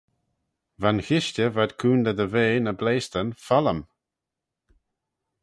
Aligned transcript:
Va'n 0.81 0.99
chishtey 1.07 1.49
v'ad 1.55 1.71
coontey 1.79 2.15
dy 2.17 2.27
ve 2.33 2.45
ny 2.59 2.73
bleaystan 2.79 3.29
follym. 3.45 3.79